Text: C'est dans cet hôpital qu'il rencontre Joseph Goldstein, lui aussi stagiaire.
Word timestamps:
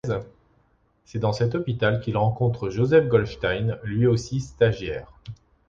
C'est 1.05 1.19
dans 1.19 1.31
cet 1.31 1.53
hôpital 1.53 2.01
qu'il 2.01 2.17
rencontre 2.17 2.71
Joseph 2.71 3.07
Goldstein, 3.07 3.77
lui 3.83 4.07
aussi 4.07 4.39
stagiaire. 4.39 5.13